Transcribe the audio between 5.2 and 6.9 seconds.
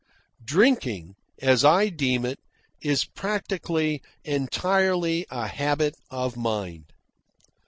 a habit of mind.